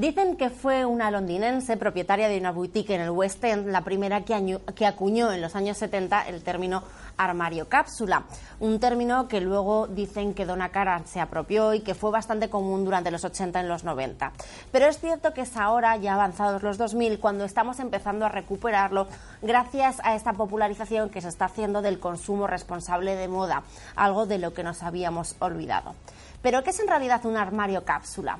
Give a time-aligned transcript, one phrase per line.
[0.00, 4.22] Dicen que fue una londinense propietaria de una boutique en el West End la primera
[4.24, 6.82] que, acuñó en los años 70 el término
[7.18, 8.24] armario cápsula,
[8.60, 12.82] un término que luego dicen que Donna Karan se apropió y que fue bastante común
[12.86, 14.32] durante los 80 y los 90.
[14.72, 19.06] Pero es cierto que es ahora, ya avanzados los 2000, cuando estamos empezando a recuperarlo
[19.42, 23.64] gracias a esta popularización que se está haciendo del consumo responsable de moda,
[23.96, 25.94] algo de lo que nos habíamos olvidado.
[26.40, 28.38] Pero ¿qué es en realidad un armario cápsula?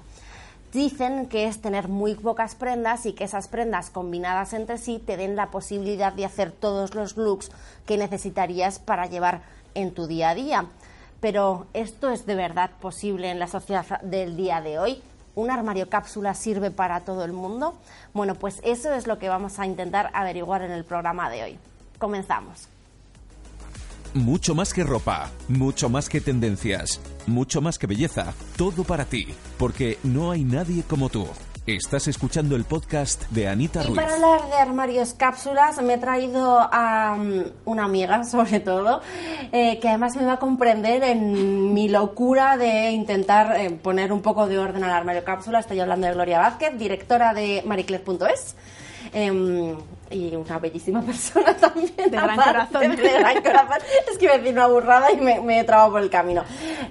[0.72, 5.16] Dicen que es tener muy pocas prendas y que esas prendas combinadas entre sí te
[5.16, 7.50] den la posibilidad de hacer todos los looks
[7.86, 9.42] que necesitarías para llevar
[9.74, 10.66] en tu día a día.
[11.20, 15.02] Pero ¿esto es de verdad posible en la sociedad del día de hoy?
[15.34, 17.74] ¿Un armario cápsula sirve para todo el mundo?
[18.14, 21.58] Bueno, pues eso es lo que vamos a intentar averiguar en el programa de hoy.
[21.98, 22.68] Comenzamos.
[24.14, 29.28] Mucho más que ropa, mucho más que tendencias, mucho más que belleza, todo para ti,
[29.56, 31.28] porque no hay nadie como tú.
[31.64, 33.92] Estás escuchando el podcast de Anita Ruiz.
[33.92, 39.00] Y para hablar de armarios cápsulas me he traído a um, una amiga, sobre todo,
[39.52, 44.22] eh, que además me va a comprender en mi locura de intentar eh, poner un
[44.22, 45.60] poco de orden al armario cápsula.
[45.60, 48.56] Estoy hablando de Gloria Vázquez, directora de maricler.es.
[49.12, 49.76] Em,
[50.10, 51.94] y una bellísima persona también.
[51.96, 52.96] De gran corazón.
[52.96, 53.78] De gran corazón.
[54.10, 56.44] Es que me decir una burrada y me, he trabado por el camino.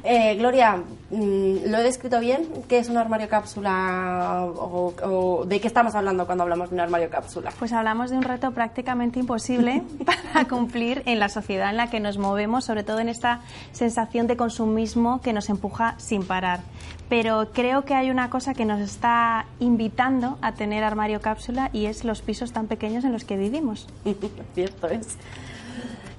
[0.04, 2.48] Eh, Gloria, ¿lo he descrito bien?
[2.68, 4.44] ¿Qué es un armario cápsula?
[4.46, 7.52] O, de qué estamos hablando cuando hablamos de un armario cápsula?
[7.58, 9.84] Pues hablamos de un reto prácticamente imposible
[10.34, 14.28] para cumplir en la sociedad en la que nos movemos, sobre todo en esta sensación
[14.28, 16.62] de consumismo que nos empuja sin parar.
[17.10, 21.88] Pero creo que hay una cosa que nos está invitando a tener armario cápsula y
[21.88, 23.88] es los pisos tan pequeños en los que vivimos.
[24.54, 25.18] Cierto es.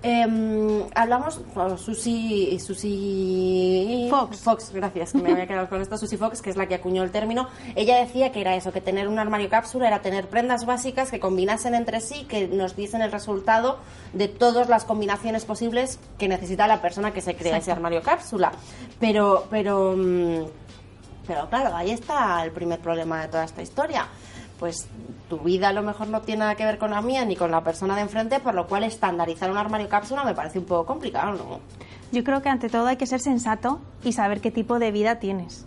[0.02, 4.38] Em, hablamos con Susi, Susi Fox.
[4.38, 5.98] Fox, gracias, me había quedado con esto.
[5.98, 7.48] Susi Fox, que es la que acuñó el término.
[7.76, 11.20] Ella decía que era eso, que tener un armario cápsula era tener prendas básicas que
[11.20, 13.78] combinasen entre sí, que nos diesen el resultado
[14.14, 18.52] de todas las combinaciones posibles que necesita la persona que se crea ese armario cápsula.
[18.98, 20.44] Pero, pero, mm,
[21.26, 24.08] pero claro, ahí está el primer problema de toda esta historia
[24.60, 24.86] pues
[25.30, 27.50] tu vida a lo mejor no tiene nada que ver con la mía ni con
[27.50, 30.84] la persona de enfrente, por lo cual estandarizar un armario cápsula me parece un poco
[30.84, 31.60] complicado, ¿no?
[32.12, 35.18] Yo creo que ante todo hay que ser sensato y saber qué tipo de vida
[35.18, 35.66] tienes.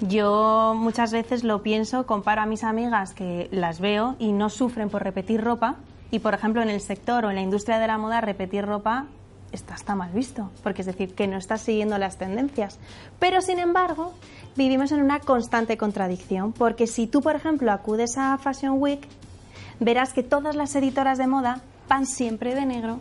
[0.00, 4.90] Yo muchas veces lo pienso, comparo a mis amigas que las veo y no sufren
[4.90, 5.76] por repetir ropa
[6.10, 9.06] y, por ejemplo, en el sector o en la industria de la moda repetir ropa
[9.52, 12.80] está, está mal visto, porque es decir, que no estás siguiendo las tendencias.
[13.20, 14.12] Pero, sin embargo,
[14.56, 19.06] vivimos en una constante contradicción, porque si tú, por ejemplo, acudes a Fashion Week,
[19.80, 23.00] verás que todas las editoras de moda van siempre de negro,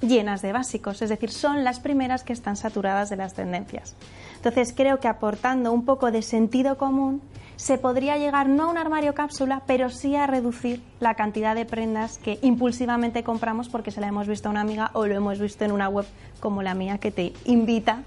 [0.00, 3.96] llenas de básicos, es decir, son las primeras que están saturadas de las tendencias.
[4.36, 7.20] Entonces, creo que aportando un poco de sentido común,
[7.56, 11.66] se podría llegar no a un armario cápsula, pero sí a reducir la cantidad de
[11.66, 15.38] prendas que impulsivamente compramos porque se la hemos visto a una amiga o lo hemos
[15.38, 16.06] visto en una web
[16.40, 18.02] como la mía que te invita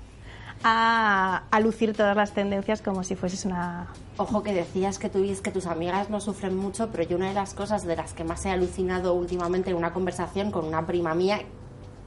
[0.64, 3.88] a, lucir todas las tendencias como si fueses una...
[4.18, 7.34] Ojo que decías que tú que tus amigas no sufren mucho, pero yo una de
[7.34, 11.14] las cosas de las que más he alucinado últimamente en una conversación con una prima
[11.16, 11.42] mía,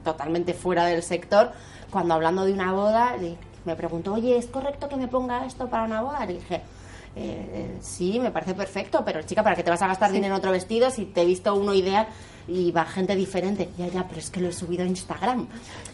[0.03, 1.51] totalmente fuera del sector,
[1.91, 3.15] cuando hablando de una boda,
[3.65, 6.25] me preguntó, oye, ¿es correcto que me ponga esto para una boda?
[6.25, 6.61] Le dije,
[7.15, 10.39] eh, sí, me parece perfecto, pero chica, ¿para qué te vas a gastar dinero en
[10.39, 12.07] otro vestido si te he visto uno ideal?
[12.47, 13.69] Y va gente diferente.
[13.77, 15.47] Ya, ya, pero es que lo he subido a Instagram.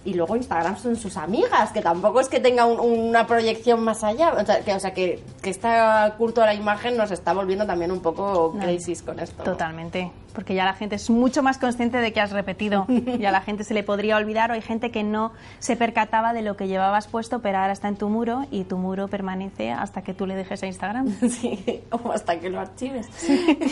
[0.05, 4.33] Y luego Instagram son sus amigas, que tampoco es que tenga una proyección más allá.
[4.33, 5.69] O sea, que, o sea, que, que este
[6.17, 9.43] culto a la imagen nos está volviendo también un poco crisis con esto.
[9.43, 10.11] Totalmente.
[10.33, 12.85] Porque ya la gente es mucho más consciente de que has repetido.
[13.19, 16.41] ya la gente se le podría olvidar o hay gente que no se percataba de
[16.41, 20.01] lo que llevabas puesto, pero ahora está en tu muro y tu muro permanece hasta
[20.01, 21.07] que tú le dejes a Instagram.
[21.29, 23.07] sí, o hasta que lo archives.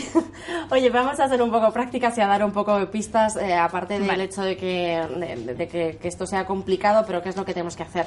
[0.70, 3.54] Oye, vamos a hacer un poco prácticas y a dar un poco de pistas, eh,
[3.54, 5.02] aparte del hecho de, que,
[5.56, 8.06] de, que, esto sea complicado, pero qué es lo que tenemos que hacer.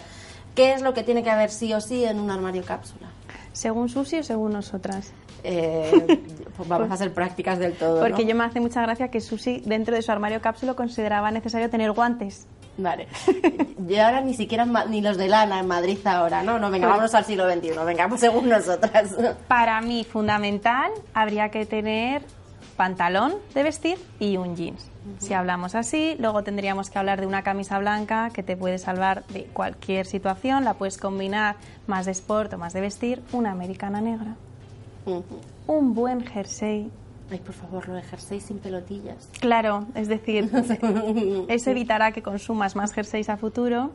[0.55, 3.09] ¿Qué es lo que tiene que haber sí o sí en un armario cápsula?
[3.51, 5.13] ¿Según Susi o según nosotras?
[5.43, 6.21] Eh,
[6.57, 7.99] pues vamos a hacer prácticas del todo.
[8.01, 11.69] Porque yo me hace mucha gracia que Susi, dentro de su armario cápsula, consideraba necesario
[11.69, 12.47] tener guantes.
[12.77, 13.07] Vale.
[13.87, 16.59] Yo ahora ni siquiera ni los de lana en Madrid ahora, ¿no?
[16.59, 19.15] No, venga, vámonos al siglo XXI, vengamos según nosotras.
[19.47, 22.23] Para mí, fundamental, habría que tener
[22.75, 24.89] pantalón de vestir y un jeans.
[25.19, 29.25] Si hablamos así, luego tendríamos que hablar de una camisa blanca que te puede salvar
[29.27, 31.55] de cualquier situación, la puedes combinar
[31.87, 34.35] más de sport o más de vestir, una americana negra,
[35.67, 36.91] un buen jersey.
[37.31, 39.29] Ay, por favor, lo de jersey sin pelotillas.
[39.39, 40.49] Claro, es decir,
[41.47, 43.91] eso evitará que consumas más jerseys a futuro.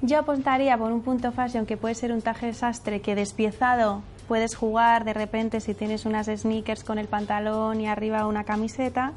[0.00, 4.54] Yo apuntaría por un punto fashion que puede ser un traje sastre que despiezado puedes
[4.54, 9.14] jugar de repente si tienes unas sneakers con el pantalón y arriba una camiseta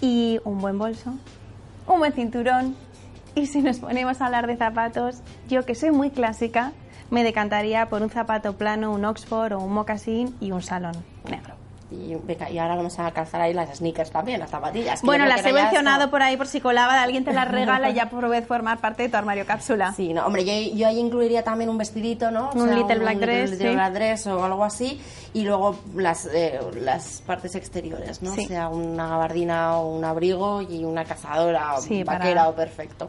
[0.00, 1.14] y un buen bolso,
[1.88, 2.76] un buen cinturón.
[3.34, 6.72] Y si nos ponemos a hablar de zapatos, yo que soy muy clásica,
[7.10, 10.94] me decantaría por un zapato plano, un Oxford o un mocasín y un salón
[11.28, 11.65] negro.
[11.88, 12.16] Y,
[12.50, 15.02] y ahora vamos a calzar ahí las sneakers también, las zapatillas.
[15.02, 17.94] Bueno, las he mencionado esto- por ahí por si colaba, alguien te las regala y
[17.94, 19.92] ya por vez formar parte de tu armario cápsula.
[19.94, 22.50] Sí, no, hombre, yo, yo ahí incluiría también un vestidito, ¿no?
[22.54, 23.74] Un little black dress, little sí.
[23.74, 25.00] black dress o algo así.
[25.32, 28.34] Y luego las, eh, las partes exteriores, ¿no?
[28.34, 28.46] Sí.
[28.46, 32.54] O sea, una gabardina o un abrigo y una cazadora o Sí, vaquera para- o
[32.56, 33.08] perfecto.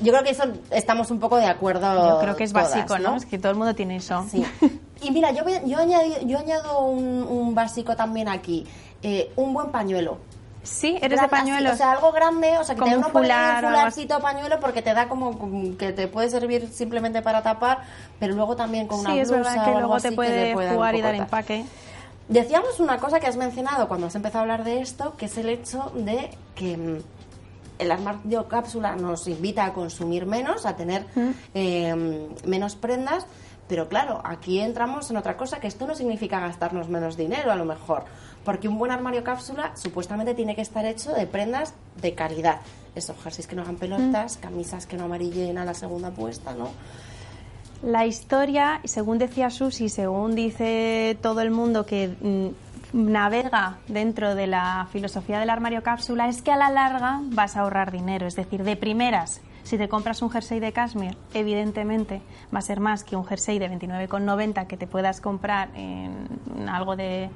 [0.00, 2.10] Yo creo que eso estamos un poco de acuerdo.
[2.10, 3.16] Yo creo que es todas, básico, ¿no?
[3.16, 4.26] Es que todo el mundo tiene eso.
[4.30, 4.44] Sí.
[5.02, 8.66] Y mira, yo, voy yo, añadi- yo añado un, un básico también aquí.
[9.04, 10.18] eh, un buen pañuelo.
[10.62, 11.72] Sí, eres Gran- de pañuelos.
[11.72, 14.60] así, o sea, algo grande, o sea, que Como te un fular un fularcito pañuelo
[14.60, 15.36] porque te da como
[15.76, 17.78] que te puede servir simplemente para tapar,
[18.20, 20.14] pero luego también con una sí, es blusa verdad o que algo luego así te
[20.14, 21.64] puede jugar y dar empaque.
[22.28, 25.36] Decíamos una cosa que has mencionado cuando has empezado a hablar de esto, que es
[25.36, 26.98] el hecho de que mm,
[27.80, 31.04] el armario cápsula nos invita a consumir menos, a tener
[31.54, 33.26] eh, menos prendas,
[33.72, 37.56] pero claro, aquí entramos en otra cosa, que esto no significa gastarnos menos dinero a
[37.56, 38.04] lo mejor,
[38.44, 41.72] porque un buen armario cápsula supuestamente tiene que estar hecho de prendas
[42.02, 42.60] de calidad.
[42.94, 46.68] Esos jerseys que no hagan pelotas, camisas que no amarillen a la segunda puesta, ¿no?
[47.82, 54.48] La historia, según decía Susi, según dice todo el mundo que mm, navega dentro de
[54.48, 58.26] la filosofía del armario cápsula, es que a la larga vas a ahorrar dinero.
[58.26, 62.20] Es decir, de primeras, si te compras un jersey de cashmere, evidentemente
[62.54, 66.96] va a ser más que un jersey de 29,90 que te puedas comprar en algo
[66.96, 67.30] de,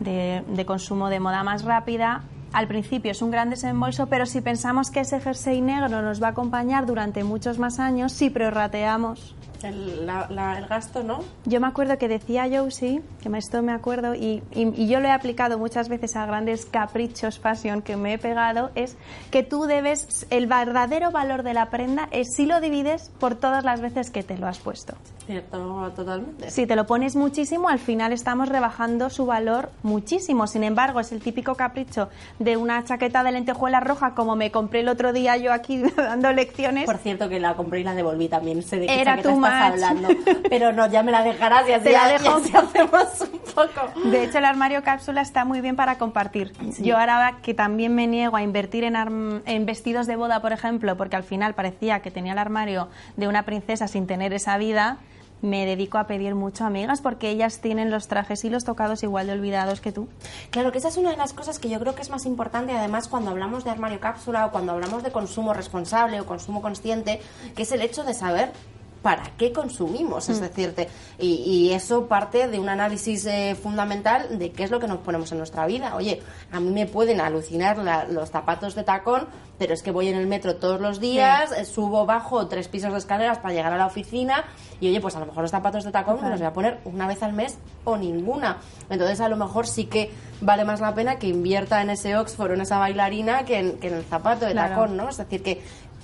[0.00, 2.22] de- de consumo de moda más rápida.
[2.52, 6.28] Al principio es un gran desembolso, pero si pensamos que ese jersey negro nos va
[6.28, 11.20] a acompañar durante muchos más años, si prorrateamos El, la- la- el gasto, ¿no?
[11.44, 14.98] yo me acuerdo que decía Josie, que me- esto me acuerdo, y, y- y yo
[15.00, 18.96] lo he aplicado muchas veces a grandes caprichos fashion que me he pegado, es
[19.30, 23.62] que tú debes, el verdadero valor de la prenda es si lo divides por todas
[23.64, 24.94] las veces que te lo has puesto.
[25.26, 26.50] Cierto, totalmente.
[26.50, 30.46] Si te lo pones muchísimo, al final estamos rebajando su valor muchísimo.
[30.48, 32.08] Sin embargo, es el típico capricho
[32.40, 36.32] de una chaqueta de lentejuela roja, como me compré el otro día yo aquí dando
[36.32, 36.86] lecciones.
[36.86, 38.62] Por cierto, que la compré y la devolví también.
[38.62, 39.24] Sé de qué Era much.
[39.46, 40.08] hablando.
[40.50, 42.36] Pero no, ya me la dejarás y así, Te la dejo.
[42.36, 44.08] así hacemos un poco.
[44.10, 46.52] De hecho, el armario cápsula está muy bien para compartir.
[46.80, 50.52] Yo ahora que también me niego a invertir en, arm- en vestidos de boda, por
[50.52, 54.58] ejemplo, porque al final parecía que tenía el armario de una princesa sin tener esa
[54.58, 54.98] vida,
[55.42, 59.02] me dedico a pedir mucho a amigas porque ellas tienen los trajes y los tocados
[59.02, 60.08] igual de olvidados que tú.
[60.50, 62.72] Claro que esa es una de las cosas que yo creo que es más importante,
[62.72, 67.20] además, cuando hablamos de armario cápsula o cuando hablamos de consumo responsable o consumo consciente,
[67.54, 68.52] que es el hecho de saber
[69.02, 70.74] para qué consumimos, es decir,
[71.18, 74.98] y, y eso parte de un análisis eh, fundamental de qué es lo que nos
[74.98, 75.96] ponemos en nuestra vida.
[75.96, 76.22] Oye,
[76.52, 79.26] a mí me pueden alucinar la- los zapatos de tacón,
[79.58, 82.92] pero es que voy en el metro todos los días, eh, subo, bajo tres pisos
[82.92, 84.44] de escaleras para llegar a la oficina
[84.80, 86.78] y oye, pues a lo mejor los zapatos de tacón me los voy a poner
[86.84, 88.58] una vez al mes o ninguna.
[88.88, 90.10] Entonces a lo mejor sí que
[90.40, 93.78] vale más la pena que invierta en ese Oxford o en esa bailarina que en,
[93.78, 94.74] que en el zapato de Claro.
[94.74, 95.08] tacón, ¿no?
[95.08, 95.62] Es decir, que,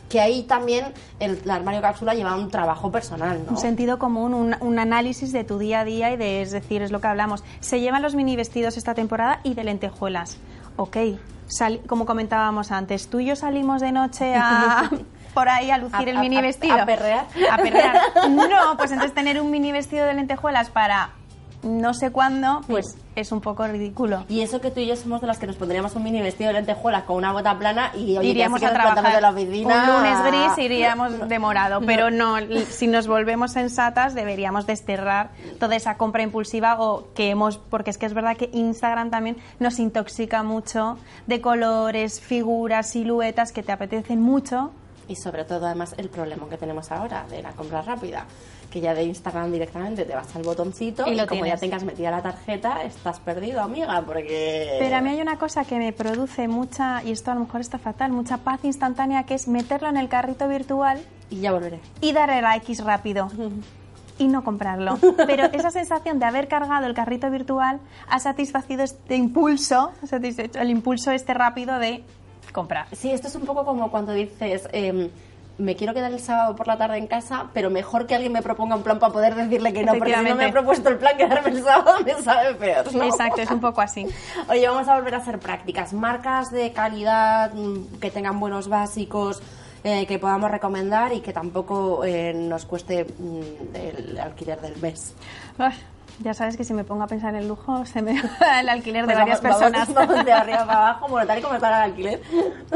[0.08, 3.52] que ahí también el, el armario cápsula lleva un trabajo personal, ¿no?
[3.52, 6.82] Un sentido común, un, un análisis de tu día a día y de, es decir,
[6.82, 7.44] es lo que hablamos.
[7.60, 10.38] Se llevan los mini vestidos esta temporada y de lentejuelas.
[10.76, 10.96] Ok,
[11.46, 14.90] sal- como comentábamos antes, tú y yo salimos de noche a
[15.34, 16.74] por ahí a lucir A- el mini a- vestido.
[16.80, 17.26] a perrear.
[17.50, 17.96] A perrear.
[18.30, 21.10] No, pues entonces tener un mini vestido de lentejuelas para
[21.62, 24.24] no sé cuándo, pues es un poco ridículo.
[24.28, 26.48] Y eso que tú y yo somos de las que nos pondríamos un mini vestido
[26.48, 29.14] de lentejuelas con una bota plana y oye, iríamos a trabajar.
[29.14, 29.84] de la oficina.
[29.84, 32.36] un lunes gris iríamos de morado pero no
[32.68, 37.98] si nos volvemos sensatas deberíamos desterrar toda esa compra impulsiva o que hemos porque es
[37.98, 43.72] que es verdad que Instagram también nos intoxica mucho de colores figuras siluetas que te
[43.72, 44.70] apetecen mucho.
[45.08, 48.26] Y sobre todo, además, el problema que tenemos ahora de la compra rápida,
[48.70, 51.54] que ya de Instagram directamente te vas al botoncito Y y, lo como tienes.
[51.60, 54.76] ya tengas metida la tarjeta, estás perdido, amiga, porque...
[54.78, 57.60] Pero a mí hay una cosa que me produce mucha, y esto a lo mejor
[57.60, 61.80] está fatal, mucha paz instantánea, que es meterlo en el carrito virtual Y ya volveré.
[62.00, 63.30] y darle la X rápido.
[64.20, 64.98] Y no comprarlo.
[65.28, 70.58] Pero esa sensación de haber cargado el carrito virtual ha satisfacido este impulso, ha satisfecho
[70.58, 72.02] el impulso este rápido de
[72.52, 72.88] comprar.
[72.96, 74.68] Sí, esto es un poco como cuando dices...
[74.72, 75.08] em,
[75.58, 78.42] me quiero quedar el sábado por la tarde en casa, pero mejor que alguien me
[78.42, 80.52] proponga un plan para poder decirle que no, porque si no me Efectivamente.
[80.52, 83.02] propuesto el plan quedarme el sábado me sabe peor, ¿no?
[83.04, 84.06] Exacto, es un poco así.
[84.48, 85.92] Oye, vamos a volver a hacer prácticas.
[85.92, 89.42] Marcas de calidad, mm, que tengan buenos básicos,
[89.84, 95.14] eh, que podamos recomendar y que tampoco eh, nos cueste mm, el alquiler del mes.
[95.58, 95.72] Ah,
[96.20, 98.68] Ya sabes que si me pongo a pensar en el lujo, se me va el
[98.68, 100.08] alquiler de Pues varias vamos- vamos- personas.
[100.08, 102.20] vamos de arriba para abajo, bueno, tal y como está el alquiler.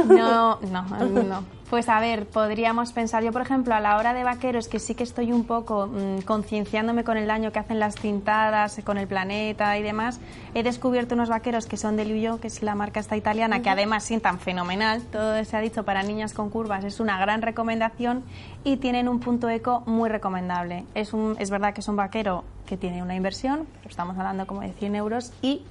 [0.06, 0.82] No, no,
[1.22, 1.61] no.
[1.72, 4.94] Pues a ver, podríamos pensar, yo por ejemplo, a la hora de vaqueros, que sí
[4.94, 9.06] que estoy un poco mm, concienciándome con el daño que hacen las tintadas, con el
[9.06, 10.20] planeta y demás,
[10.52, 13.70] he descubierto unos vaqueros que son de Liuyo, que es la marca esta italiana, que
[13.70, 18.22] además sientan fenomenal, todo se ha dicho para niñas con curvas, es una gran recomendación
[18.64, 20.84] y tienen un punto eco muy recomendable.
[20.94, 24.46] Es, un, es verdad que es un vaquero que tiene una inversión, pero estamos hablando
[24.46, 25.62] como de 100 euros y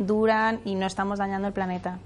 [0.00, 2.00] duran y no estamos dañando el planeta.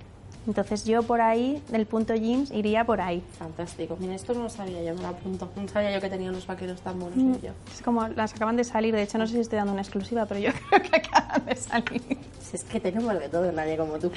[0.46, 3.22] Entonces yo por ahí, del punto jeans, iría por ahí.
[3.38, 3.96] Fantástico.
[4.00, 5.48] Mira, esto no lo sabía yo, me lo apunto.
[5.54, 7.44] No sabía yo que tenía unos vaqueros tan buenos Mm.
[7.44, 7.52] yo.
[7.72, 10.26] Es como las acaban de salir, de hecho no sé si estoy dando una exclusiva,
[10.26, 12.02] pero yo creo que acaban de salir.
[12.40, 14.10] Si es que tenemos de todo, nadie como tú.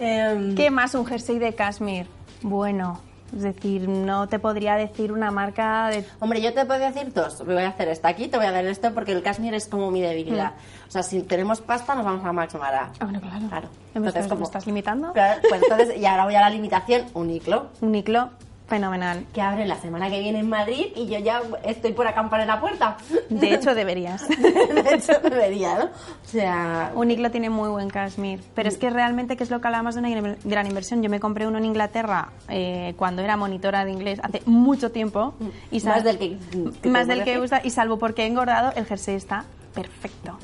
[0.00, 0.94] Em, ¿Qué más?
[0.94, 2.06] Un jersey de cashmere.
[2.42, 3.00] Bueno,
[3.34, 6.04] es decir, no te podría decir una marca de...
[6.20, 7.44] Hombre, yo te puedo decir dos.
[7.44, 9.66] Me voy a hacer esta aquí, te voy a dar esto porque el cashmere es
[9.68, 10.52] como mi debilidad.
[10.88, 12.90] O sea, si tenemos pasta, nos vamos a Max Mara.
[12.98, 13.48] Ah, bueno, claro.
[13.48, 13.68] Claro.
[13.94, 15.12] ¿Me Entonces, estás, como- me estás limitando?
[15.12, 18.30] Claro, pues entonces, y ahora voy a la limitación, Uniqlo, Un Niclo,
[18.68, 19.24] fenomenal.
[19.32, 22.48] que abre la semana que viene en Madrid y yo ya estoy por acampar en
[22.48, 22.96] la puerta.
[23.30, 24.28] De hecho, deberías.
[24.28, 25.84] de hecho, debería, ¿no?
[25.86, 25.88] O
[26.28, 29.68] sea, Un Niclo tiene muy buen cashmere, pero es que realmente, que es lo que
[29.68, 31.02] hablamos de una gran- inversión?
[31.02, 35.34] Yo me compré uno en Inglaterra eh, cuando era monitora de inglés hace mucho tiempo.
[35.70, 36.38] Y Más sal- del que-
[36.82, 39.44] que más del que gusta, y salvo porque he engordado, el jersey está
[39.74, 40.38] perfecto.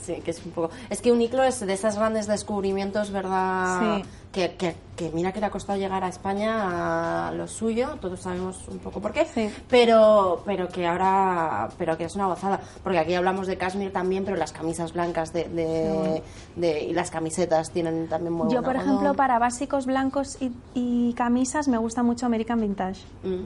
[0.00, 0.70] Sí, que es un poco...
[0.90, 3.98] Es que Uniqlo es de esos grandes descubrimientos, ¿verdad?
[4.02, 4.08] Sí.
[4.32, 8.20] Que, que, que mira que le ha costado llegar a España a lo suyo, todos
[8.20, 9.48] sabemos un poco por qué, Sí.
[9.68, 14.24] pero, pero que ahora pero que es una gozada, porque aquí hablamos de cashmere también,
[14.24, 16.22] pero las camisas blancas de, de,
[16.56, 21.12] de- y las camisetas tienen también muy Yo, por ejemplo, para básicos blancos y, y
[21.14, 23.44] camisas me gusta mucho American Vintage, Mm.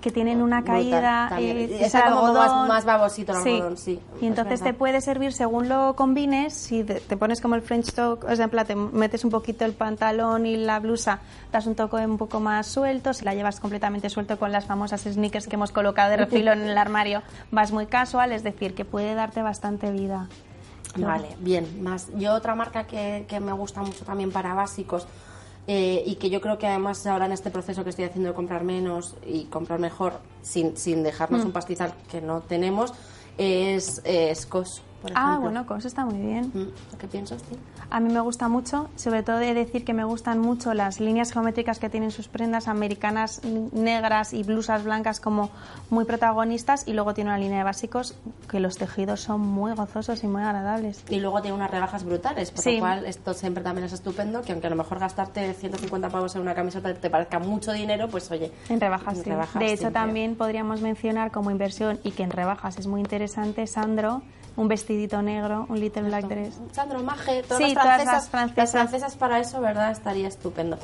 [0.00, 2.34] Que tienen una Brutal, caída, eh, Y es algodón.
[2.34, 6.54] más- más babosito el algodón, sí, Y es entonces te puede servir según lo combines,
[6.54, 9.30] si te, te pones como el French talk, o sea, en plan, te metes un
[9.30, 11.18] poquito el pantalón y la blusa,
[11.50, 15.00] das un toque un poco más suelto, si la llevas completamente suelto con las famosas
[15.02, 18.84] sneakers que hemos colocado de refilón en el armario, vas muy casual, es decir, que
[18.84, 20.28] puede darte bastante vida.
[20.96, 21.82] Vale, bien.
[21.82, 25.06] Más, yo otra marca que, que me gusta mucho también para básicos
[25.68, 28.34] eh, y que yo creo que además ahora en este proceso que estoy haciendo de
[28.34, 31.02] comprar menos y comprar mejor sin, sin Mm.
[31.04, 32.92] dejarnos un pastizal que no tenemos
[33.36, 34.02] es
[34.34, 36.50] Scos, por Ah, bueno, Cos está muy bien.
[36.54, 37.58] Mm, ¿Qué piensas, tío?
[37.90, 41.32] A mí me gusta mucho, sobre todo de decir que me gustan mucho las líneas
[41.32, 43.40] geométricas que tienen sus prendas americanas
[43.72, 45.50] negras y blusas blancas como
[45.88, 48.14] muy protagonistas y luego tiene una línea de básicos
[48.50, 51.02] que los tejidos son muy gozosos y muy agradables.
[51.08, 52.74] Y luego tiene unas rebajas brutales, por Sí.
[52.74, 56.34] lo cual esto siempre también es estupendo, que aunque a lo mejor gastarte 150 pavos
[56.36, 59.30] en una camiseta te parezca mucho dinero, pues oye, En rebajas, en sí.
[59.30, 60.00] rebajas de hecho, siempre.
[60.00, 64.22] también podríamos mencionar como inversión y que en rebajas es muy interesante, Sandro,
[64.58, 66.60] un vestidito negro, un little black dress.
[66.72, 68.56] Sandro Maje, todas, Sí, las, todas francesas, las francesas.
[68.58, 69.90] las francesas para eso, ¿verdad?
[69.92, 70.76] Estaría estupendo.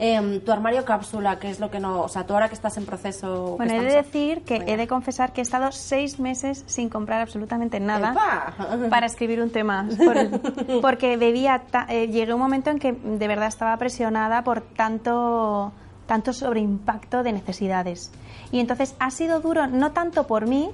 [0.00, 2.00] Em, tu armario cápsula, ¿qué es lo que no...?
[2.00, 3.56] O sea, tú ahora que estás en proceso...
[3.58, 4.72] que Bueno, he de decir que Venga.
[4.72, 8.88] he de confesar que he estado seis meses sin comprar absolutamente nada ¡Epa!
[8.90, 9.86] para escribir un tema.
[9.96, 14.42] Por- porque debía, ta- eh, llegué a un momento en que de verdad estaba presionada
[14.42, 15.72] por tanto,
[16.06, 18.10] tanto sobreimpacto de necesidades.
[18.52, 20.70] Y entonces ha sido duro no tanto por mí,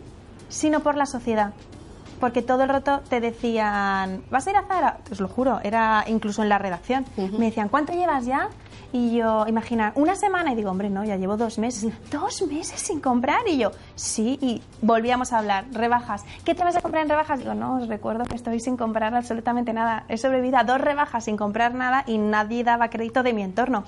[0.49, 1.53] sino por la sociedad.
[2.25, 5.01] Porque todo el rato te decían, ¿vas a ir a Zara?
[5.13, 7.05] Os lo juro, era incluso en la redacción.
[7.19, 8.49] Me decían, ¿cuánto llevas ya?
[8.93, 10.51] Y yo, imagina, una semana.
[10.53, 11.93] Y digo, hombre, no, ya llevo dos meses.
[12.11, 13.47] ¿Dos meses sin comprar?
[13.47, 14.39] Y yo, sí.
[14.41, 16.25] Y volvíamos a hablar, rebajas.
[16.47, 17.41] ¿Qué te vas a comprar en rebajas?
[17.41, 20.07] Digo, no, os recuerdo que estoy sin comprar absolutamente nada.
[20.09, 23.85] He sobrevivido a dos rebajas sin comprar nada y nadie daba crédito de mi entorno.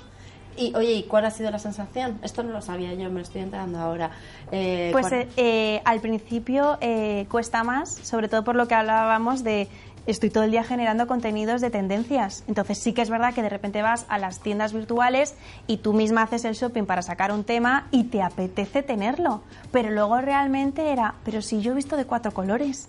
[0.56, 2.18] Y oye, ¿y cuál ha sido la sensación?
[2.22, 4.10] Esto no lo sabía yo, me lo estoy enterando ahora.
[4.52, 8.74] Eh, Pues ¿cuál- eh, eh, al principio eh, cuesta más, sobre todo por lo que
[8.74, 9.68] hablábamos de
[10.06, 12.44] estoy todo el día generando contenidos de tendencias.
[12.46, 15.34] Entonces sí que es verdad que de repente vas a las tiendas virtuales
[15.66, 19.42] y tú misma haces el shopping para sacar un tema y te apetece tenerlo.
[19.72, 22.88] Pero luego realmente era, pero si yo he visto de cuatro colores,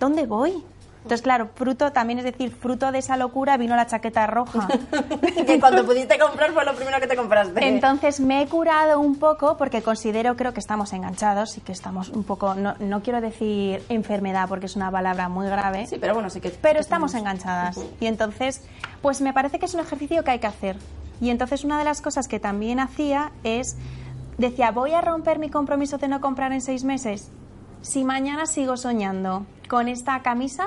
[0.00, 0.64] ¿dónde voy?
[1.06, 4.66] Entonces, claro, fruto, también es decir, fruto de esa locura vino la chaqueta roja.
[5.46, 7.64] que cuando pudiste comprar fue lo primero que te compraste.
[7.64, 12.08] Entonces me he curado un poco porque considero, creo que estamos enganchados y que estamos
[12.08, 16.12] un poco, no, no quiero decir enfermedad porque es una palabra muy grave, Sí, pero
[16.14, 16.50] bueno, sí que...
[16.50, 17.78] pero estamos enganchadas.
[18.00, 18.64] Y entonces,
[19.00, 20.76] pues me parece que es un ejercicio que hay que hacer.
[21.20, 23.76] Y entonces una de las cosas que también hacía es,
[24.38, 27.30] decía, voy a romper mi compromiso de no comprar en seis meses.
[27.80, 30.66] Si mañana sigo soñando con esta camisa,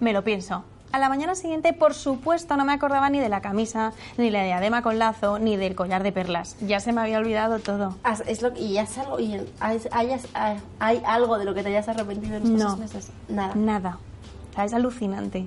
[0.00, 0.64] me lo pienso.
[0.92, 4.42] A la mañana siguiente, por supuesto, no me acordaba ni de la camisa, ni la
[4.42, 6.56] diadema con lazo, ni del collar de perlas.
[6.60, 7.94] Ya se me había olvidado todo.
[8.26, 10.10] Es lo, y ya es algo, y hay, hay,
[10.80, 12.76] hay algo de lo que te hayas arrepentido en estos No.
[12.76, 13.10] meses.
[13.28, 13.54] Nada.
[13.54, 13.98] Nada.
[14.50, 15.46] O sea, es alucinante.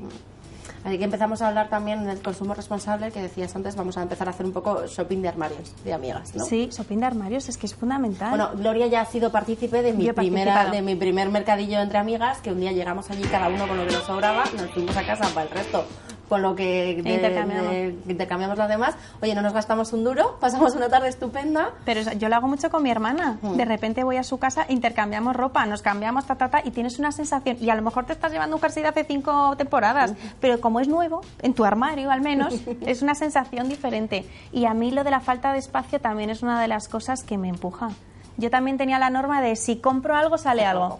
[0.83, 3.75] Así que empezamos a hablar también del consumo responsable que decías antes.
[3.75, 6.43] Vamos a empezar a hacer un poco shopping de armarios, de amigas, ¿no?
[6.43, 8.29] Sí, shopping de armarios es que es fundamental.
[8.29, 11.97] Bueno, Gloria ya ha sido partícipe de mi, Yo primera, de mi primer mercadillo entre
[11.97, 14.95] amigas, que un día llegamos allí cada uno con lo que nos sobraba, nos fuimos
[14.97, 15.85] a casa para el resto
[16.33, 17.69] con lo que de- intercambiamos.
[17.71, 18.95] de- intercambiamos las demás.
[19.21, 21.69] Oye, no nos gastamos un duro, pasamos una tarde estupenda.
[21.85, 23.37] Pero yo lo hago mucho con mi hermana.
[23.41, 23.55] Mm.
[23.55, 26.97] De repente voy a su casa, intercambiamos ropa, nos cambiamos, ta, ta, ta, y tienes
[26.97, 27.57] una sensación.
[27.61, 30.79] Y a lo mejor te estás llevando un jersey de hace cinco temporadas, pero como
[30.79, 34.25] es nuevo, en tu armario al menos, es una sensación diferente.
[34.51, 37.23] Y a mí lo de la falta de espacio también es una de las cosas
[37.23, 37.89] que me empuja.
[38.37, 40.99] Yo también tenía la norma de si compro algo, sale algo.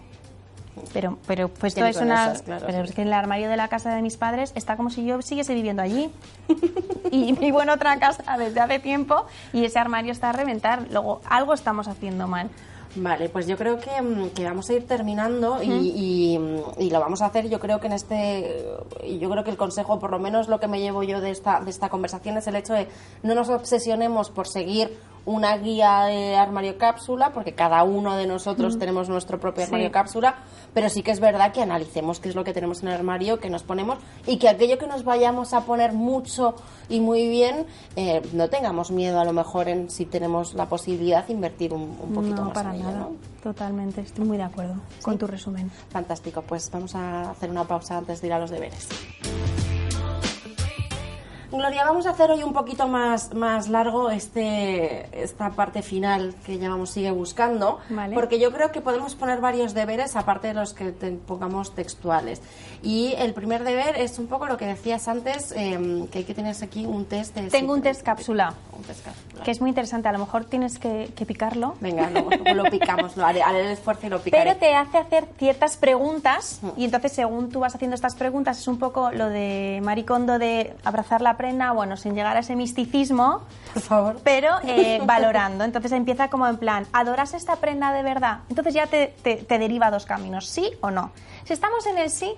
[0.92, 2.26] Pero, pero pues esto es una.
[2.26, 2.90] esas, claro, pero sí.
[2.90, 5.54] es que el armario de la casa de mis padres está como si yo siguiese
[5.54, 6.10] viviendo allí.
[7.10, 10.86] y vivo en otra casa desde hace tiempo y ese armario está a reventar.
[10.90, 12.50] Luego, algo estamos haciendo mal.
[12.96, 15.70] Vale, pues yo creo que, mm, que vamos a ir terminando y,
[16.34, 17.48] y, mm, y lo vamos a hacer.
[17.48, 18.64] Yo creo que en este,
[19.04, 21.30] y yo creo que el consejo, por lo menos lo que me llevo yo de
[21.30, 22.88] esta, de esta conversación, es el hecho de
[23.22, 28.78] no nos obsesionemos por seguir una guía de armario cápsula, porque cada uno de nosotros
[28.78, 29.66] tenemos nuestro propio Sí.
[29.68, 30.36] armario cápsula,
[30.74, 33.40] pero sí que es verdad que analicemos qué es lo que tenemos en el armario,
[33.40, 36.54] que nos ponemos y que aquello que nos vayamos a poner mucho
[36.88, 37.66] y muy bien,
[37.96, 41.82] eh, no tengamos miedo a lo mejor en si tenemos la posibilidad de invertir un,
[42.02, 42.98] un poquito no, más para en ello, nada.
[42.98, 43.12] ¿no?
[43.42, 45.70] Totalmente, estoy muy de acuerdo con tu resumen.
[45.90, 48.88] Fantástico, pues vamos a hacer una pausa antes de ir a los deberes.
[51.56, 56.58] Gloria, vamos a hacer hoy un poquito más, más largo este, esta parte final que
[56.58, 58.14] llevamos Sigue Buscando, Vale.
[58.14, 62.42] porque yo creo que podemos poner varios deberes aparte de los que te pongamos textuales.
[62.82, 66.34] Y el primer deber es un poco lo que decías antes, eh, que hay que
[66.34, 67.48] tener aquí un test de...
[67.48, 68.54] Tengo un test cápsula.
[68.76, 69.44] Un test cápsula.
[69.44, 71.76] Que es muy interesante, a lo mejor tienes que, que picarlo.
[71.80, 74.44] Venga, lo picamos, lo haré, haré el esfuerzo y lo picaré.
[74.44, 78.68] Pero te hace hacer ciertas preguntas y entonces según tú vas haciendo estas preguntas es
[78.68, 83.42] un poco lo de Maricondo de abrazar la prenda, bueno, sin llegar a ese misticismo,
[83.74, 84.16] Por favor.
[84.24, 85.64] pero eh, valorando.
[85.64, 88.38] Entonces empieza como en plan, ¿adoras esta prenda de verdad?
[88.48, 91.10] Entonces ya te, te- te deriva dos caminos, sí o no.
[91.44, 92.32] Si estamos en el sí,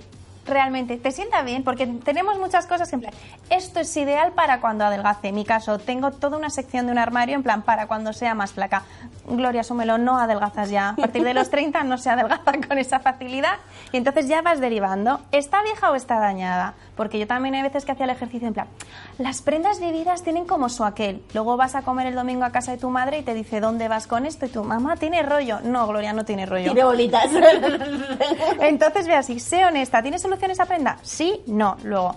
[0.45, 3.13] realmente te sienta bien, porque tenemos muchas cosas en plan,
[3.51, 5.29] esto es ideal para cuando adelgace.
[5.29, 8.35] En mi caso, tengo toda una sección de un armario en plan para cuando sea
[8.35, 8.83] más flaca.
[9.29, 10.91] Gloria, asúmelo, no adelgazas ya.
[10.91, 13.55] A partir de los 30 no se adelgaza con esa facilidad
[13.93, 16.75] y entonces ya vas derivando, ¿está vieja o está dañada?
[16.97, 18.69] Porque yo también hay veces que hacía el ejercicio en plan,
[19.19, 21.23] las prendas vividas tienen como su aquel.
[21.35, 23.89] Luego vas a comer el domingo a casa de tu madre y te dice, ¿dónde
[23.89, 24.47] vas con esto?
[24.47, 25.61] Y tu mamá tiene rollo.
[25.61, 26.73] No, Gloria, no tiene rollo.
[26.73, 27.31] Tiene bolitas.
[28.61, 30.97] Entonces ve así, sé honesta, ¿tiene solución esa prenda?
[31.03, 31.77] Sí, no.
[31.85, 32.17] Luego,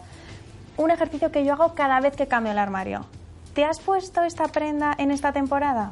[0.77, 3.05] un ejercicio que yo hago cada vez que cambio el armario.
[3.53, 5.91] ¿Te has puesto esta prenda en esta temporada?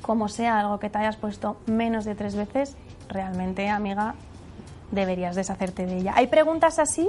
[0.00, 2.76] Como sea algo que te hayas puesto menos de tres veces,
[3.08, 4.14] realmente, amiga,
[4.90, 6.12] deberías deshacerte de ella.
[6.16, 7.08] Hay preguntas así,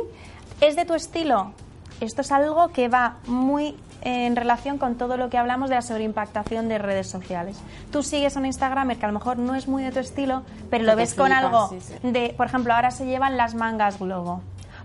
[0.60, 1.54] ¿es de tu estilo?
[2.00, 5.82] Esto es algo que va muy en relación con todo lo que hablamos de la
[5.82, 7.58] sobreimpactación de redes sociales.
[7.91, 10.41] Tú sigues a un Instagramer que a lo mejor no es muy de tu estilo,
[10.70, 11.94] pero lo ves con flipas, algo sí, sí.
[12.02, 14.41] de, por ejemplo, ahora se llevan las mangas globo.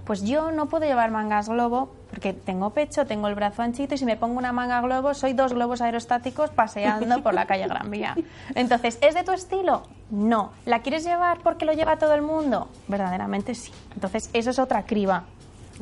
[0.07, 3.99] Pues yo no puedo llevar mangas globo porque tengo pecho, tengo el brazo anchito y
[3.99, 7.90] si me pongo una manga globo soy dos globos aerostáticos paseando por la calle Gran
[7.90, 8.16] Vía.
[8.55, 9.83] Entonces, ¿es de tu estilo?
[10.11, 10.53] No.
[10.64, 12.69] ¿La quieres llevar porque lo lleva todo el mundo?
[12.87, 13.73] Verdaderamente sí.
[13.95, 15.25] Entonces, eso es otra criba.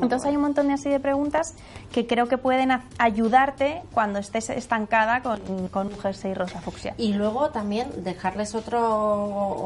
[0.00, 1.54] Entonces hay un montón de así de preguntas
[1.92, 6.94] que creo que pueden ayudarte cuando estés estancada con, con un jersey rosa fucsia.
[6.98, 8.84] Y luego también dejarles otro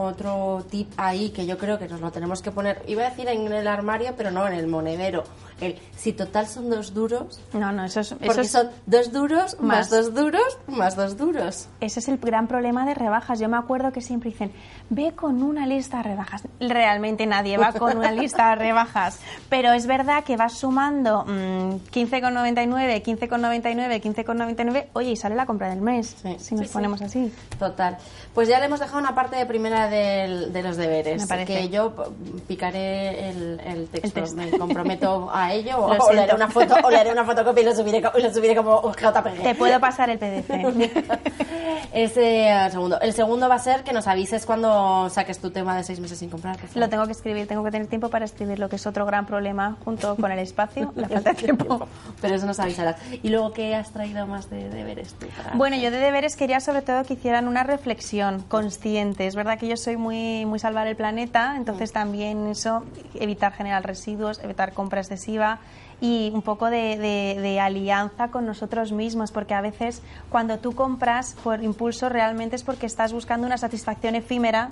[0.08, 3.28] otro tip ahí que yo creo que nos lo tenemos que poner, iba a decir
[3.28, 5.24] en el armario, pero no en el monedero.
[5.60, 9.12] El, si total son dos duros, No, no, eso es, eso porque es- son dos
[9.12, 9.78] duros más.
[9.78, 9.90] Más.
[9.90, 11.68] dos duros más dos duros.
[11.80, 13.38] Ese es el gran problema de rebajas.
[13.40, 14.52] Yo me acuerdo que siempre dicen,
[14.90, 16.42] ve con una lista de rebajas.
[16.60, 19.18] Realmente nadie va con una lista de rebajas.
[19.48, 24.86] Pero es verdad que vas sumando mm, 15,99, 15,99, 15,99.
[24.92, 27.32] Oye, y sale la compra del mes, Sí, si nos sí, ponemos así.
[27.58, 27.96] Total.
[28.34, 31.22] Pues ya le hemos dejado una parte de primera del- de los deberes.
[31.22, 31.54] Me parece.
[31.54, 31.94] Que yo
[32.46, 34.20] picaré el, el texto.
[34.24, 34.34] El.
[34.36, 35.78] Me comprometo a ello.
[35.78, 38.00] Lo O, o le haré una foto, o le haré una fotocopia y lo subiré,
[38.00, 39.42] lo subiré como JPG.
[39.42, 40.50] Te puedo pasar el PDF.
[41.92, 43.00] Ese eh, segundo.
[43.00, 46.18] El segundo va a ser que nos avises cuando saques tu tema de seis meses
[46.18, 46.56] sin comprar.
[46.74, 49.26] Lo tengo que escribir, tengo que tener tiempo para escribir, lo que es otro gran
[49.26, 51.88] problema junto con el espacio, la falta de tiempo.
[52.20, 52.96] Pero eso nos avisarás.
[53.22, 55.26] ¿Y luego qué has traído más de deberes tú?
[55.36, 59.26] para- Bueno, yo de deberes quería sobre todo que hicieran una reflexión consciente.
[59.26, 62.84] Es verdad que yo soy muy, muy salvar el planeta, entonces también eso,
[63.14, 65.37] evitar generar residuos, evitar compra excesiva
[66.00, 71.62] y un poco de, alianza con nosotros mismos, porque a veces cuando tú compras por
[71.62, 74.70] impulso realmente es porque estás buscando una satisfacción efímera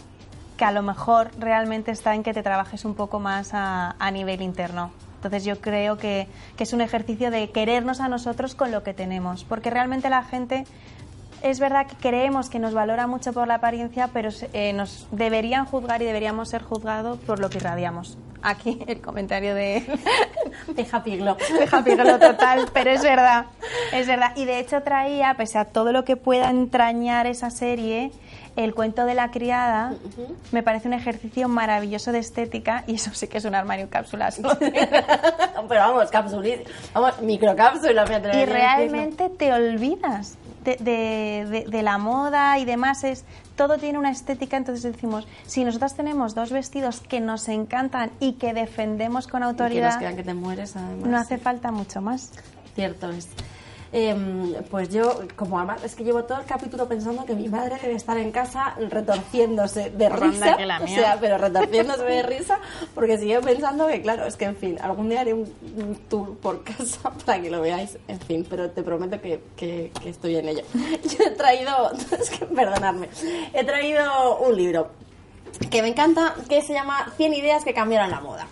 [0.57, 4.11] que a lo mejor realmente está en que te trabajes un poco más a, a
[4.11, 4.91] nivel interno.
[5.17, 8.95] Entonces yo creo que, que es un ejercicio de querernos a nosotros con lo que
[8.95, 10.65] tenemos, porque realmente la gente
[11.43, 15.67] es verdad que creemos que nos valora mucho por la apariencia, pero eh, nos deberían
[15.67, 18.19] juzgar y deberíamos ser juzgados por lo que irradiamos.
[18.43, 19.85] Aquí el comentario de,
[20.69, 21.37] de Happy Glow.
[21.37, 23.47] De Happy Glow total, pero es verdad,
[23.93, 24.33] es verdad.
[24.37, 28.13] Y de hecho traía, pese a todo lo que pueda entrañar esa serie,
[28.57, 29.95] el cuento de la criada
[30.51, 34.41] me parece un ejercicio maravilloso de estética y eso sí que es un armario cápsulas.
[34.59, 36.61] Pero vamos, cápsulas,
[36.95, 38.05] vamos, microcápsula.
[38.33, 40.39] Y realmente te olvidas
[40.75, 43.05] de, la moda y demás.
[43.05, 43.25] Es,
[43.57, 48.33] todo tiene una estética, entonces decimos, si nosotras tenemos dos vestidos que nos encantan y
[48.35, 52.33] que defendemos con autoridad, que, que te mueres, además, no hace falta mucho más.
[52.75, 53.29] Cierto es.
[53.99, 57.79] Em, pues yo, como además, es que llevo todo el capítulo pensando que mi madre
[57.81, 60.59] debe estar en casa retorciéndose de risa.
[60.83, 62.61] O sea, pero retorciéndose de risa,
[62.95, 65.47] porque sigo pensando que, claro, es que, en fin, algún día haré un,
[66.11, 70.11] tour por casa para que lo veáis, en fin, pero te prometo que, que, que
[70.11, 70.63] estoy en ello.
[70.75, 73.09] Yo he traído, es que perdonadme,
[73.55, 74.91] he traído un libro
[75.71, 78.47] que me encanta, que se llama 100 ideas que cambiaron la moda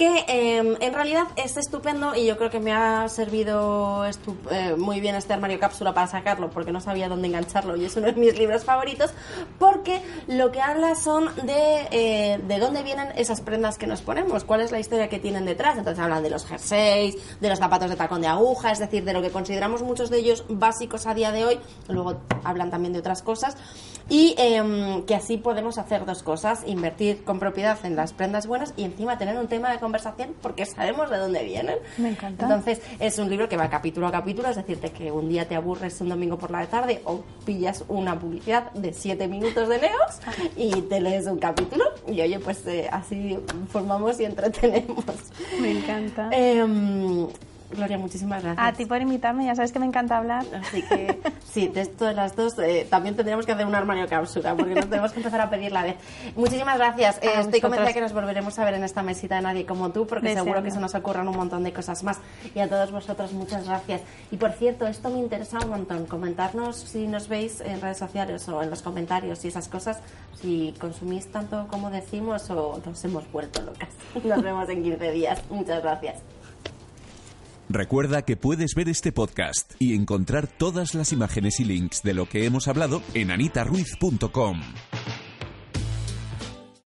[0.00, 4.02] que em, en realidad es estupendo y yo creo que me ha servido
[4.50, 7.94] eh, muy bien este armario cápsula para sacarlo porque no sabía dónde engancharlo y es
[7.96, 9.10] uno de mis libros favoritos
[9.58, 14.44] porque lo que habla son de, eh, de dónde vienen esas prendas que nos ponemos,
[14.44, 15.76] cuál es la historia que tienen detrás.
[15.76, 19.12] Entonces hablan de los jerseys, de los zapatos de tacón de aguja, es decir, de
[19.12, 21.60] lo que consideramos muchos de ellos básicos a día de hoy.
[21.88, 23.54] Luego hablan también de otras cosas
[24.10, 28.74] y em, que así podemos hacer dos cosas, invertir con propiedad en las prendas buenas
[28.76, 31.76] y encima tener un tema de conversación porque sabemos de dónde vienen.
[31.96, 32.44] Me encanta.
[32.44, 35.54] Entonces, es un libro que va capítulo a capítulo, es decirte que un día te
[35.54, 40.20] aburres un domingo por la tarde o pillas una publicidad de siete minutos de Neos
[40.56, 45.04] y te lees un capítulo y oye, pues eh, así formamos y entretenemos.
[45.60, 46.30] Me encanta.
[46.32, 47.28] Em,
[47.70, 48.66] Gloria, muchísimas gracias.
[48.66, 50.44] A ti por invitarme, ya sabes que me encanta hablar.
[50.60, 51.20] Así que
[51.52, 54.74] sí, de esto de las dos eh, también tendríamos que hacer un armario cápsula porque
[54.74, 55.96] nos tenemos que empezar a pedir la vez.
[56.36, 57.18] Muchísimas gracias.
[57.22, 60.06] Eh, estoy convencida que nos volveremos a ver en esta mesita de nadie como tú
[60.06, 62.18] porque seguro que se nos ocurran un montón de cosas más.
[62.54, 64.02] Y a todos vosotros muchas gracias.
[64.30, 66.06] Y por cierto, esto me interesa un montón.
[66.06, 70.00] Comentarnos si nos veis en redes sociales o en los comentarios y esas cosas,
[70.40, 73.90] si consumís tanto como decimos o nos hemos vuelto locas.
[74.24, 75.42] Nos vemos en 15 días.
[75.50, 76.16] Muchas gracias.
[77.72, 82.28] Recuerda que puedes ver este podcast y encontrar todas las imágenes y links de lo
[82.28, 84.60] que hemos hablado en anitaruiz.com.